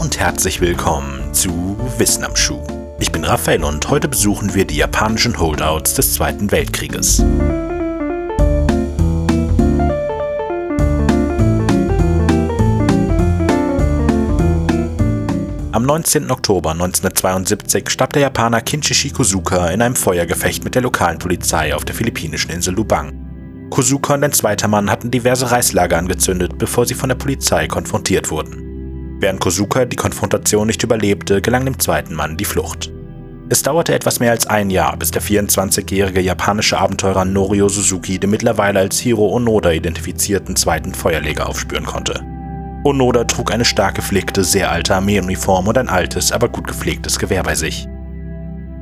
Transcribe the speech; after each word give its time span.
und 0.00 0.18
herzlich 0.18 0.60
willkommen 0.60 1.32
zu 1.32 1.76
Wissen 1.98 2.24
am 2.24 2.34
Schuh. 2.34 2.60
Ich 2.98 3.12
bin 3.12 3.24
Raphael 3.24 3.62
und 3.62 3.88
heute 3.90 4.08
besuchen 4.08 4.54
wir 4.54 4.64
die 4.64 4.76
japanischen 4.76 5.38
Holdouts 5.38 5.94
des 5.94 6.14
Zweiten 6.14 6.50
Weltkrieges. 6.50 7.20
Am 15.70 15.84
19. 15.84 16.30
Oktober 16.30 16.72
1972 16.72 17.88
starb 17.88 18.12
der 18.14 18.22
Japaner 18.22 18.62
Kinshishi 18.62 19.10
Kozuka 19.10 19.68
in 19.68 19.80
einem 19.80 19.96
Feuergefecht 19.96 20.64
mit 20.64 20.74
der 20.74 20.82
lokalen 20.82 21.18
Polizei 21.18 21.74
auf 21.74 21.84
der 21.84 21.94
philippinischen 21.94 22.50
Insel 22.50 22.74
Lubang. 22.74 23.12
Kozuka 23.70 24.14
und 24.14 24.24
ein 24.24 24.32
zweiter 24.32 24.66
Mann 24.66 24.90
hatten 24.90 25.10
diverse 25.10 25.50
Reislager 25.50 25.98
angezündet, 25.98 26.58
bevor 26.58 26.84
sie 26.84 26.94
von 26.94 27.08
der 27.08 27.16
Polizei 27.16 27.68
konfrontiert 27.68 28.30
wurden. 28.30 28.63
Während 29.24 29.40
Kozuka 29.40 29.86
die 29.86 29.96
Konfrontation 29.96 30.66
nicht 30.66 30.82
überlebte, 30.82 31.40
gelang 31.40 31.64
dem 31.64 31.78
zweiten 31.78 32.12
Mann 32.12 32.36
die 32.36 32.44
Flucht. 32.44 32.92
Es 33.48 33.62
dauerte 33.62 33.94
etwas 33.94 34.20
mehr 34.20 34.32
als 34.32 34.46
ein 34.46 34.68
Jahr, 34.68 34.98
bis 34.98 35.12
der 35.12 35.22
24-jährige 35.22 36.20
japanische 36.20 36.76
Abenteurer 36.76 37.24
Norio 37.24 37.70
Suzuki 37.70 38.18
den 38.18 38.28
mittlerweile 38.28 38.80
als 38.80 38.98
Hiro 38.98 39.30
Onoda 39.34 39.70
identifizierten 39.70 40.56
zweiten 40.56 40.92
Feuerleger 40.92 41.48
aufspüren 41.48 41.86
konnte. 41.86 42.20
Onoda 42.84 43.24
trug 43.24 43.50
eine 43.50 43.64
stark 43.64 43.94
gepflegte, 43.94 44.44
sehr 44.44 44.70
alte 44.70 44.94
Armeeuniform 44.94 45.68
und 45.68 45.78
ein 45.78 45.88
altes, 45.88 46.30
aber 46.30 46.50
gut 46.50 46.66
gepflegtes 46.66 47.18
Gewehr 47.18 47.44
bei 47.44 47.54
sich. 47.54 47.88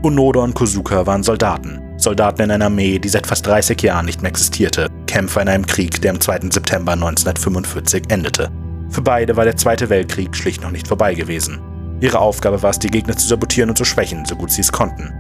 Onoda 0.03 0.41
und 0.41 0.55
Kozuka 0.55 1.07
waren 1.07 1.23
Soldaten. 1.23 1.81
Soldaten 1.99 2.43
in 2.43 2.51
einer 2.51 2.65
Armee, 2.65 2.99
die 2.99 3.11
seit 3.11 3.29
fast 3.29 3.47
30 3.47 3.81
Jahren 3.81 4.07
nicht 4.07 4.23
mehr 4.23 4.31
existierte. 4.31 4.89
Kämpfer 5.07 5.43
in 5.43 5.49
einem 5.49 5.67
Krieg, 5.67 6.03
der 6.03 6.11
am 6.11 6.21
2. 6.21 6.51
September 6.51 6.95
1945 6.95 8.07
endete. 8.09 8.51
Für 8.93 9.01
beide 9.01 9.37
war 9.37 9.45
der 9.45 9.57
Zweite 9.57 9.89
Weltkrieg 9.89 10.37
schlicht 10.37 10.63
noch 10.63 10.71
nicht 10.71 10.87
vorbei 10.87 11.15
gewesen. 11.15 11.61
Ihre 12.01 12.19
Aufgabe 12.19 12.63
war 12.63 12.71
es, 12.71 12.79
die 12.79 12.91
Gegner 12.91 13.17
zu 13.17 13.27
sabotieren 13.27 13.71
und 13.71 13.77
zu 13.77 13.87
schwächen, 13.87 14.27
so 14.27 14.37
gut 14.37 14.51
sie 14.51 14.61
es 14.61 14.71
konnten. 14.71 15.11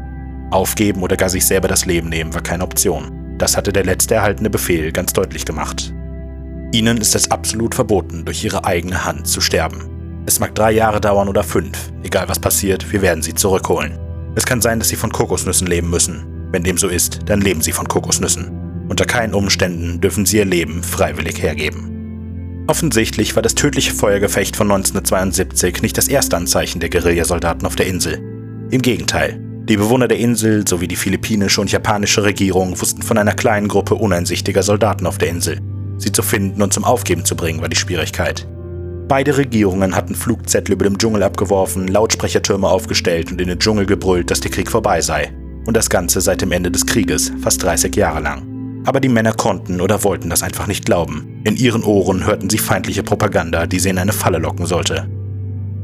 Aufgeben 0.50 1.02
oder 1.02 1.16
gar 1.16 1.30
sich 1.30 1.46
selber 1.46 1.68
das 1.68 1.86
Leben 1.86 2.10
nehmen 2.10 2.34
war 2.34 2.42
keine 2.42 2.64
Option. 2.64 3.36
Das 3.38 3.56
hatte 3.56 3.72
der 3.72 3.84
letzte 3.84 4.14
erhaltene 4.14 4.50
Befehl 4.50 4.92
ganz 4.92 5.14
deutlich 5.14 5.46
gemacht. 5.46 5.94
Ihnen 6.72 6.98
ist 6.98 7.14
es 7.14 7.30
absolut 7.30 7.74
verboten, 7.74 8.26
durch 8.26 8.44
ihre 8.44 8.66
eigene 8.66 9.06
Hand 9.06 9.26
zu 9.26 9.40
sterben. 9.40 10.22
Es 10.26 10.38
mag 10.38 10.54
drei 10.54 10.72
Jahre 10.72 11.00
dauern 11.00 11.28
oder 11.28 11.42
fünf. 11.42 11.92
Egal 12.02 12.28
was 12.28 12.38
passiert, 12.38 12.92
wir 12.92 13.00
werden 13.00 13.22
sie 13.22 13.34
zurückholen. 13.34 13.98
Es 14.34 14.44
kann 14.44 14.60
sein, 14.60 14.80
dass 14.80 14.88
sie 14.88 14.96
von 14.96 15.12
Kokosnüssen 15.12 15.66
leben 15.66 15.88
müssen. 15.88 16.26
Wenn 16.50 16.62
dem 16.62 16.76
so 16.76 16.88
ist, 16.88 17.20
dann 17.24 17.40
leben 17.40 17.62
sie 17.62 17.72
von 17.72 17.88
Kokosnüssen. 17.88 18.86
Unter 18.88 19.06
keinen 19.06 19.32
Umständen 19.32 20.00
dürfen 20.00 20.26
sie 20.26 20.36
ihr 20.36 20.44
Leben 20.44 20.82
freiwillig 20.82 21.42
hergeben. 21.42 21.91
Offensichtlich 22.72 23.36
war 23.36 23.42
das 23.42 23.54
tödliche 23.54 23.92
Feuergefecht 23.92 24.56
von 24.56 24.70
1972 24.70 25.82
nicht 25.82 25.98
das 25.98 26.08
erste 26.08 26.38
Anzeichen 26.38 26.80
der 26.80 26.88
Guerillasoldaten 26.88 27.66
auf 27.66 27.76
der 27.76 27.86
Insel. 27.86 28.14
Im 28.70 28.80
Gegenteil, 28.80 29.38
die 29.68 29.76
Bewohner 29.76 30.08
der 30.08 30.16
Insel 30.16 30.66
sowie 30.66 30.88
die 30.88 30.96
philippinische 30.96 31.60
und 31.60 31.70
japanische 31.70 32.24
Regierung 32.24 32.80
wussten 32.80 33.02
von 33.02 33.18
einer 33.18 33.34
kleinen 33.34 33.68
Gruppe 33.68 33.96
uneinsichtiger 33.96 34.62
Soldaten 34.62 35.06
auf 35.06 35.18
der 35.18 35.28
Insel. 35.28 35.60
Sie 35.98 36.12
zu 36.12 36.22
finden 36.22 36.62
und 36.62 36.72
zum 36.72 36.84
Aufgeben 36.84 37.26
zu 37.26 37.36
bringen 37.36 37.60
war 37.60 37.68
die 37.68 37.76
Schwierigkeit. 37.76 38.48
Beide 39.06 39.36
Regierungen 39.36 39.94
hatten 39.94 40.14
Flugzettel 40.14 40.72
über 40.72 40.86
dem 40.86 40.96
Dschungel 40.96 41.24
abgeworfen, 41.24 41.88
Lautsprechertürme 41.88 42.68
aufgestellt 42.68 43.30
und 43.30 43.38
in 43.42 43.48
den 43.48 43.58
Dschungel 43.58 43.84
gebrüllt, 43.84 44.30
dass 44.30 44.40
der 44.40 44.50
Krieg 44.50 44.70
vorbei 44.70 45.02
sei. 45.02 45.30
Und 45.66 45.76
das 45.76 45.90
Ganze 45.90 46.22
seit 46.22 46.40
dem 46.40 46.52
Ende 46.52 46.70
des 46.70 46.86
Krieges, 46.86 47.32
fast 47.42 47.62
30 47.62 47.94
Jahre 47.94 48.20
lang. 48.20 48.51
Aber 48.84 49.00
die 49.00 49.08
Männer 49.08 49.32
konnten 49.32 49.80
oder 49.80 50.02
wollten 50.02 50.30
das 50.30 50.42
einfach 50.42 50.66
nicht 50.66 50.84
glauben. 50.84 51.40
In 51.44 51.56
ihren 51.56 51.84
Ohren 51.84 52.26
hörten 52.26 52.50
sie 52.50 52.58
feindliche 52.58 53.02
Propaganda, 53.02 53.66
die 53.66 53.78
sie 53.78 53.90
in 53.90 53.98
eine 53.98 54.12
Falle 54.12 54.38
locken 54.38 54.66
sollte. 54.66 55.08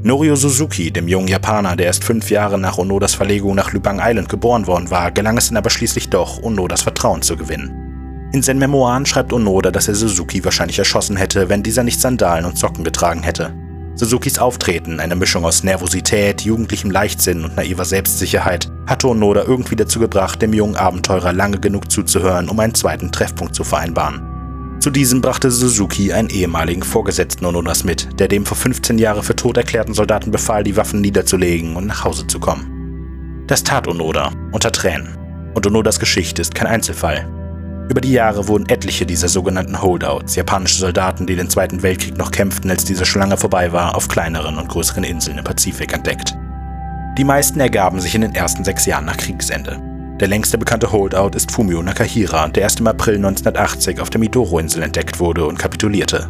Norio 0.02 0.36
Suzuki, 0.36 0.92
dem 0.92 1.08
jungen 1.08 1.28
Japaner, 1.28 1.74
der 1.74 1.86
erst 1.86 2.04
fünf 2.04 2.30
Jahre 2.30 2.58
nach 2.58 2.78
Onodas 2.78 3.14
Verlegung 3.14 3.56
nach 3.56 3.72
Lubang 3.72 4.00
Island 4.00 4.28
geboren 4.28 4.66
worden 4.66 4.90
war, 4.90 5.10
gelang 5.10 5.36
es 5.36 5.48
dann 5.48 5.56
aber 5.56 5.70
schließlich 5.70 6.08
doch, 6.08 6.42
Onodas 6.42 6.82
Vertrauen 6.82 7.22
zu 7.22 7.36
gewinnen. 7.36 8.30
In 8.32 8.42
seinen 8.42 8.58
Memoiren 8.58 9.06
schreibt 9.06 9.32
Onoda, 9.32 9.70
dass 9.70 9.88
er 9.88 9.94
Suzuki 9.94 10.44
wahrscheinlich 10.44 10.78
erschossen 10.78 11.16
hätte, 11.16 11.48
wenn 11.48 11.62
dieser 11.62 11.82
nicht 11.82 12.00
Sandalen 12.00 12.44
und 12.44 12.58
Socken 12.58 12.84
getragen 12.84 13.22
hätte. 13.22 13.52
Suzukis 13.98 14.38
Auftreten, 14.38 15.00
eine 15.00 15.16
Mischung 15.16 15.44
aus 15.44 15.64
Nervosität, 15.64 16.42
jugendlichem 16.42 16.92
Leichtsinn 16.92 17.44
und 17.44 17.56
naiver 17.56 17.84
Selbstsicherheit, 17.84 18.70
hatte 18.86 19.08
Onoda 19.08 19.42
irgendwie 19.42 19.74
dazu 19.74 19.98
gebracht, 19.98 20.40
dem 20.40 20.52
jungen 20.52 20.76
Abenteurer 20.76 21.32
lange 21.32 21.58
genug 21.58 21.90
zuzuhören, 21.90 22.48
um 22.48 22.60
einen 22.60 22.74
zweiten 22.74 23.10
Treffpunkt 23.10 23.56
zu 23.56 23.64
vereinbaren. 23.64 24.22
Zu 24.78 24.90
diesem 24.90 25.20
brachte 25.20 25.50
Suzuki 25.50 26.12
einen 26.12 26.30
ehemaligen 26.30 26.84
Vorgesetzten 26.84 27.44
Onodas 27.44 27.82
mit, 27.82 28.20
der 28.20 28.28
dem 28.28 28.46
vor 28.46 28.56
15 28.56 28.98
Jahren 28.98 29.24
für 29.24 29.34
tot 29.34 29.56
erklärten 29.56 29.94
Soldaten 29.94 30.30
befahl, 30.30 30.62
die 30.62 30.76
Waffen 30.76 31.00
niederzulegen 31.00 31.74
und 31.74 31.86
nach 31.86 32.04
Hause 32.04 32.24
zu 32.28 32.38
kommen. 32.38 33.44
Das 33.48 33.64
tat 33.64 33.88
Onoda, 33.88 34.30
unter 34.52 34.70
Tränen. 34.70 35.16
Und 35.54 35.66
Onodas 35.66 35.98
Geschichte 35.98 36.40
ist 36.40 36.54
kein 36.54 36.68
Einzelfall. 36.68 37.28
Über 37.90 38.02
die 38.02 38.12
Jahre 38.12 38.48
wurden 38.48 38.68
etliche 38.68 39.06
dieser 39.06 39.28
sogenannten 39.28 39.80
Holdouts, 39.80 40.36
japanische 40.36 40.78
Soldaten, 40.78 41.26
die 41.26 41.36
den 41.36 41.48
Zweiten 41.48 41.82
Weltkrieg 41.82 42.18
noch 42.18 42.30
kämpften, 42.30 42.70
als 42.70 42.84
diese 42.84 43.06
Schlange 43.06 43.38
vorbei 43.38 43.72
war, 43.72 43.96
auf 43.96 44.08
kleineren 44.08 44.58
und 44.58 44.68
größeren 44.68 45.04
Inseln 45.04 45.38
im 45.38 45.44
Pazifik 45.44 45.94
entdeckt. 45.94 46.36
Die 47.16 47.24
meisten 47.24 47.60
ergaben 47.60 48.00
sich 48.00 48.14
in 48.14 48.20
den 48.20 48.34
ersten 48.34 48.62
sechs 48.62 48.84
Jahren 48.84 49.06
nach 49.06 49.16
Kriegsende. 49.16 49.80
Der 50.20 50.28
längste 50.28 50.58
bekannte 50.58 50.92
Holdout 50.92 51.30
ist 51.34 51.50
Fumio 51.50 51.82
Nakahira, 51.82 52.48
der 52.48 52.64
erst 52.64 52.80
im 52.80 52.88
April 52.88 53.16
1980 53.16 54.00
auf 54.00 54.10
der 54.10 54.20
Midoro-Insel 54.20 54.82
entdeckt 54.82 55.18
wurde 55.18 55.46
und 55.46 55.58
kapitulierte. 55.58 56.28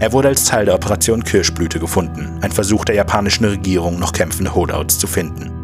Er 0.00 0.12
wurde 0.12 0.28
als 0.28 0.44
Teil 0.44 0.66
der 0.66 0.74
Operation 0.74 1.24
Kirschblüte 1.24 1.78
gefunden, 1.78 2.38
ein 2.42 2.52
Versuch 2.52 2.84
der 2.84 2.96
japanischen 2.96 3.44
Regierung, 3.46 3.98
noch 3.98 4.12
kämpfende 4.12 4.54
Holdouts 4.54 4.98
zu 4.98 5.06
finden. 5.06 5.59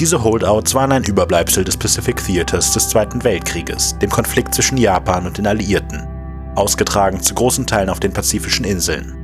Diese 0.00 0.22
Holdouts 0.22 0.74
waren 0.74 0.92
ein 0.92 1.02
Überbleibsel 1.02 1.64
des 1.64 1.76
Pacific 1.76 2.24
Theaters 2.24 2.72
des 2.72 2.88
Zweiten 2.88 3.24
Weltkrieges, 3.24 3.98
dem 3.98 4.10
Konflikt 4.10 4.54
zwischen 4.54 4.78
Japan 4.78 5.26
und 5.26 5.38
den 5.38 5.46
Alliierten, 5.48 6.06
ausgetragen 6.54 7.20
zu 7.20 7.34
großen 7.34 7.66
Teilen 7.66 7.88
auf 7.88 7.98
den 7.98 8.12
pazifischen 8.12 8.64
Inseln. 8.64 9.16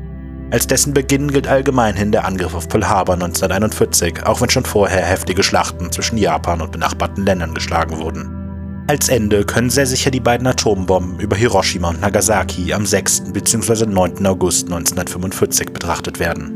Als 0.50 0.66
dessen 0.66 0.92
Beginn 0.92 1.30
gilt 1.30 1.46
allgemeinhin 1.46 2.10
der 2.10 2.24
Angriff 2.24 2.56
auf 2.56 2.68
Pearl 2.68 2.88
Harbor 2.88 3.14
1941, 3.14 4.26
auch 4.26 4.40
wenn 4.40 4.50
schon 4.50 4.64
vorher 4.64 5.04
heftige 5.04 5.44
Schlachten 5.44 5.92
zwischen 5.92 6.18
Japan 6.18 6.60
und 6.60 6.72
benachbarten 6.72 7.24
Ländern 7.24 7.54
geschlagen 7.54 7.98
wurden. 7.98 8.84
Als 8.88 9.08
Ende 9.08 9.44
können 9.44 9.70
sehr 9.70 9.86
sicher 9.86 10.10
die 10.10 10.20
beiden 10.20 10.46
Atombomben 10.48 11.20
über 11.20 11.36
Hiroshima 11.36 11.90
und 11.90 12.00
Nagasaki 12.00 12.72
am 12.72 12.84
6. 12.84 13.32
bzw. 13.32 13.86
9. 13.86 14.26
August 14.26 14.64
1945 14.64 15.72
betrachtet 15.72 16.18
werden. 16.18 16.53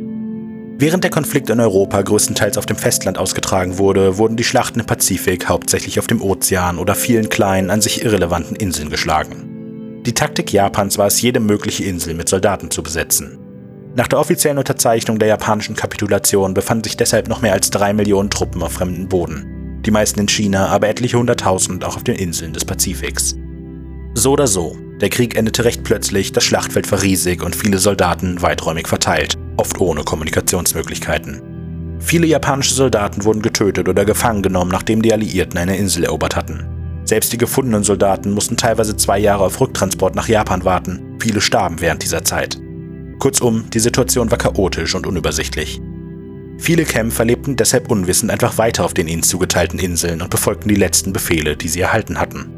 Während 0.81 1.03
der 1.03 1.11
Konflikt 1.11 1.51
in 1.51 1.59
Europa 1.59 2.01
größtenteils 2.01 2.57
auf 2.57 2.65
dem 2.65 2.77
Festland 2.77 3.19
ausgetragen 3.19 3.79
wurde, 3.79 4.17
wurden 4.17 4.37
die 4.37 4.45
Schlachten 4.45 4.79
im 4.79 4.87
Pazifik 4.87 5.49
hauptsächlich 5.49 5.99
auf 5.99 6.07
dem 6.07 6.23
Ozean 6.23 6.79
oder 6.79 6.95
vielen 6.95 7.29
kleinen, 7.29 7.71
an 7.71 7.81
sich 7.81 8.05
irrelevanten 8.05 8.55
Inseln 8.55 8.89
geschlagen. 8.89 10.03
Die 10.07 10.15
Taktik 10.15 10.53
Japans 10.53 10.97
war 10.97 11.09
es, 11.09 11.21
jede 11.21 11.41
mögliche 11.41 11.83
Insel 11.83 12.15
mit 12.15 12.29
Soldaten 12.29 12.71
zu 12.71 12.85
besetzen. 12.85 13.41
Nach 13.97 14.07
der 14.07 14.21
offiziellen 14.21 14.59
Unterzeichnung 14.59 15.19
der 15.19 15.27
japanischen 15.27 15.75
Kapitulation 15.75 16.55
befanden 16.55 16.85
sich 16.85 16.97
deshalb 16.97 17.27
noch 17.27 17.43
mehr 17.43 17.55
als 17.55 17.71
drei 17.71 17.93
Millionen 17.93 18.31
Truppen 18.31 18.63
auf 18.63 18.75
fremdem 18.75 19.09
Boden. 19.09 19.81
Die 19.85 19.91
meisten 19.91 20.21
in 20.21 20.29
China, 20.29 20.69
aber 20.69 20.89
etliche 20.89 21.19
hunderttausend 21.19 21.85
auch 21.85 21.97
auf 21.97 22.05
den 22.05 22.15
Inseln 22.15 22.53
des 22.53 22.65
Pazifiks. 22.65 23.35
So 24.15 24.31
oder 24.31 24.47
so, 24.47 24.77
der 25.01 25.11
Krieg 25.11 25.37
endete 25.37 25.65
recht 25.65 25.85
plötzlich, 25.85 26.33
das 26.33 26.45
Schlachtfeld 26.45 26.91
war 26.91 27.03
riesig 27.03 27.43
und 27.43 27.57
viele 27.57 27.79
Soldaten 27.79 28.43
weiträumig 28.43 28.89
verteilt 28.89 29.39
oft 29.59 29.81
ohne 29.81 30.05
Kommunikationsmöglichkeiten. 30.05 31.43
Viele 32.01 32.27
japanische 32.27 32.75
Soldaten 32.75 33.25
wurden 33.25 33.43
getötet 33.43 33.89
oder 33.89 34.05
gefangen 34.05 34.43
genommen, 34.43 34.71
nachdem 34.71 35.03
die 35.03 35.13
Alliierten 35.13 35.59
eine 35.59 35.77
Insel 35.77 36.05
erobert 36.05 36.37
hatten. 36.37 36.65
Selbst 37.05 37.33
die 37.33 37.39
gefundenen 37.39 37.83
Soldaten 37.83 38.33
mussten 38.33 38.57
teilweise 38.57 38.97
zwei 38.97 39.19
Jahre 39.19 39.45
auf 39.45 39.61
Rücktransport 39.61 40.15
nach 40.15 40.29
Japan 40.29 40.65
warten. 40.65 41.17
Viele 41.21 41.41
starben 41.41 41.81
während 41.81 42.03
dieser 42.03 42.25
Zeit. 42.25 42.59
Kurzum, 43.19 43.69
die 43.71 43.81
Situation 43.81 44.31
war 44.31 44.39
chaotisch 44.39 44.95
und 44.95 45.07
unübersichtlich. 45.07 45.81
Viele 46.59 46.85
Kämpfer 46.85 47.25
lebten 47.25 47.57
deshalb 47.57 47.91
unwissend 47.91 48.31
einfach 48.31 48.59
weiter 48.59 48.85
auf 48.85 48.95
den 48.95 49.09
ihnen 49.09 49.23
zugeteilten 49.23 49.79
Inseln 49.79 50.23
und 50.23 50.31
befolgten 50.31 50.69
die 50.69 50.75
letzten 50.75 51.13
Befehle, 51.13 51.57
die 51.57 51.69
sie 51.69 51.81
erhalten 51.81 52.21
hatten. 52.21 52.58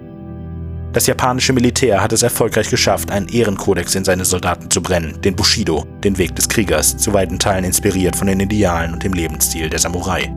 Das 0.92 1.06
japanische 1.06 1.52
Militär 1.52 2.02
hat 2.02 2.12
es 2.12 2.25
erfolgreich 2.25 2.69
geschafft, 2.69 3.12
einen 3.12 3.28
Ehrenkodex 3.28 3.94
in 3.94 4.04
seine 4.04 4.25
Soldaten 4.25 4.70
zu 4.70 4.82
brennen, 4.82 5.20
den 5.22 5.37
Bushido, 5.37 5.87
den 6.02 6.19
Weg 6.19 6.34
des 6.34 6.48
Kriegers, 6.48 6.96
zu 6.96 7.12
weiten 7.12 7.38
Teilen 7.38 7.64
inspiriert 7.64 8.16
von 8.16 8.26
den 8.26 8.40
Idealen 8.40 8.94
und 8.94 9.04
dem 9.04 9.12
Lebensstil 9.12 9.70
der 9.70 9.78
Samurai. 9.78 10.34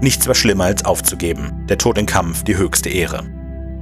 Nichts 0.00 0.28
war 0.28 0.36
schlimmer 0.36 0.64
als 0.64 0.84
aufzugeben, 0.84 1.66
der 1.68 1.78
Tod 1.78 1.98
im 1.98 2.06
Kampf 2.06 2.44
die 2.44 2.56
höchste 2.56 2.88
Ehre. 2.88 3.24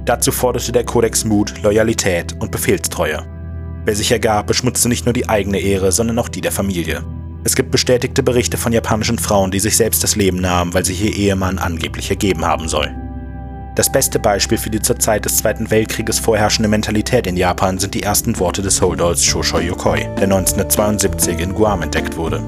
Dazu 0.05 0.31
forderte 0.31 0.71
der 0.71 0.85
Kodex 0.85 1.23
Mut, 1.23 1.61
Loyalität 1.61 2.35
und 2.39 2.51
Befehlstreue. 2.51 3.23
Wer 3.85 3.95
sich 3.95 4.11
ergab, 4.11 4.47
beschmutzte 4.47 4.89
nicht 4.89 5.05
nur 5.05 5.13
die 5.13 5.29
eigene 5.29 5.59
Ehre, 5.59 5.91
sondern 5.91 6.17
auch 6.17 6.29
die 6.29 6.41
der 6.41 6.51
Familie. 6.51 7.03
Es 7.43 7.55
gibt 7.55 7.69
bestätigte 7.69 8.23
Berichte 8.23 8.57
von 8.57 8.73
japanischen 8.73 9.19
Frauen, 9.19 9.51
die 9.51 9.59
sich 9.59 9.77
selbst 9.77 10.03
das 10.03 10.15
Leben 10.15 10.41
nahmen, 10.41 10.73
weil 10.73 10.83
sich 10.83 11.03
ihr 11.03 11.15
Ehemann 11.15 11.59
angeblich 11.59 12.09
ergeben 12.09 12.43
haben 12.43 12.67
soll. 12.67 12.91
Das 13.77 13.91
beste 13.91 14.17
Beispiel 14.17 14.57
für 14.57 14.71
die 14.71 14.81
zur 14.81 14.97
Zeit 14.97 15.25
des 15.25 15.37
Zweiten 15.37 15.69
Weltkrieges 15.69 16.17
vorherrschende 16.17 16.67
Mentalität 16.67 17.27
in 17.27 17.37
Japan 17.37 17.77
sind 17.77 17.93
die 17.93 18.01
ersten 18.01 18.39
Worte 18.39 18.63
des 18.63 18.81
Holdouts 18.81 19.23
Shoshoi 19.23 19.67
Yokoi, 19.67 19.99
der 19.99 20.23
1972 20.23 21.39
in 21.39 21.53
Guam 21.53 21.83
entdeckt 21.83 22.17
wurde. 22.17 22.41